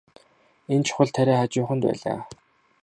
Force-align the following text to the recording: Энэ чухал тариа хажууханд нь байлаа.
Энэ 0.73 0.85
чухал 0.87 1.09
тариа 1.15 1.35
хажууханд 1.41 1.81
нь 1.81 1.87
байлаа. 1.87 2.19